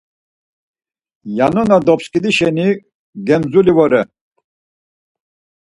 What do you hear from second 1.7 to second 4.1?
dobskidi şeni gemzuli vore.